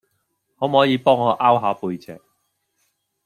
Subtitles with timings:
[0.59, 2.19] 可唔可以幫我 𢯎 下背脊